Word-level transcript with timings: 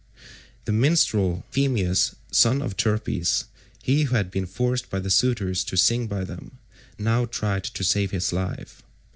The 0.65 0.71
minstrel 0.71 1.45
Phemius 1.51 2.15
son 2.31 2.63
of 2.63 2.75
Terpes—he 2.75 4.01
who 4.05 4.15
had 4.15 4.31
been 4.31 4.47
forced 4.47 4.89
by 4.89 4.97
the 4.97 5.11
suitors 5.11 5.63
to 5.65 5.77
sing 5.77 6.09
to 6.09 6.25
them—now 6.25 7.25
tried 7.27 7.65
to 7.65 7.83
save 7.83 8.09
his 8.09 8.33
life. 8.33 8.81